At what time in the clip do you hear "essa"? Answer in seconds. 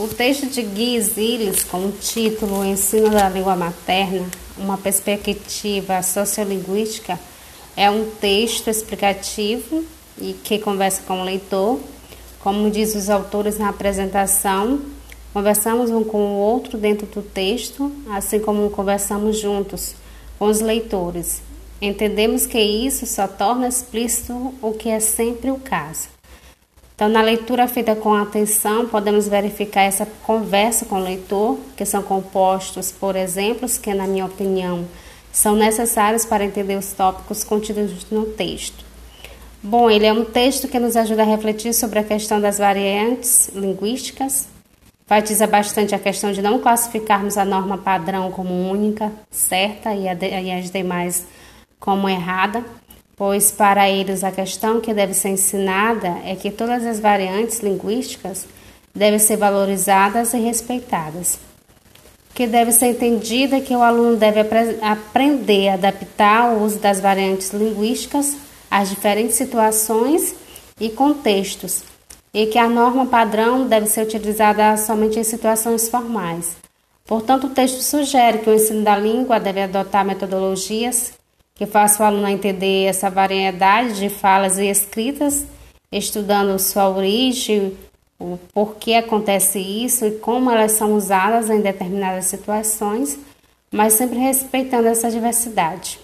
29.84-30.06, 82.86-83.10, 94.88-95.10